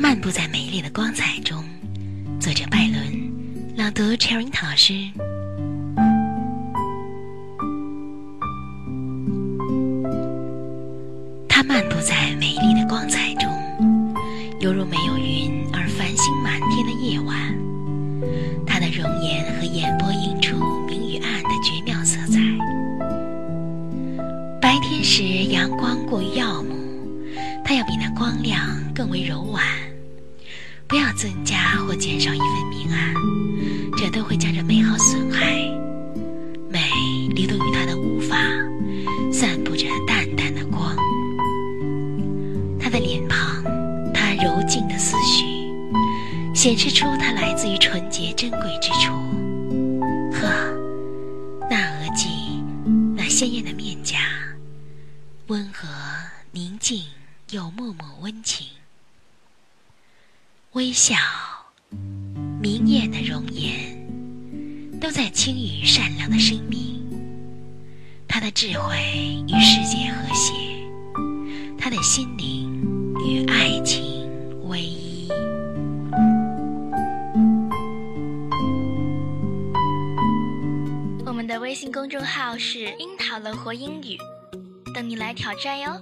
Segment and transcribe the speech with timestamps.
[0.00, 1.62] 漫步在美丽的光彩中。
[2.40, 3.30] 作者拜伦，
[3.76, 4.94] 朗读 Cherry 老师。
[11.46, 13.52] 他漫步在美丽的光彩中，
[14.60, 17.36] 犹如没有云而繁星满天的夜晚。
[18.66, 20.56] 他的容颜和眼波映出
[20.86, 22.40] 明与暗的绝妙色彩。
[24.62, 26.74] 白天时阳光过于耀目，
[27.62, 29.62] 它要比那光亮更为柔婉。
[30.90, 33.14] 不要增加或减少一份明暗，
[33.96, 35.54] 这都会将这美好损害。
[36.68, 36.80] 美
[37.28, 38.36] 流动于他的乌发，
[39.32, 40.96] 散布着淡淡的光。
[42.80, 43.62] 他的脸庞，
[44.12, 45.72] 他柔静的思绪，
[46.56, 49.12] 显示出他来自于纯洁珍贵之处。
[50.32, 50.48] 呵，
[51.70, 52.26] 那额际，
[53.16, 54.18] 那鲜艳的面颊，
[55.46, 55.86] 温和
[56.50, 57.04] 宁静
[57.52, 58.66] 又默默温情。
[60.74, 61.16] 微笑，
[62.62, 64.08] 明艳的容颜，
[65.00, 67.04] 都在轻语善良的生命。
[68.28, 68.96] 他的智慧
[69.48, 70.52] 与世界和谐，
[71.76, 72.84] 他的心灵
[73.26, 74.30] 与爱情
[74.68, 75.28] 唯一。
[81.26, 84.16] 我们的微信公众号是“樱桃乐活英语”，
[84.94, 86.00] 等你来挑战哟。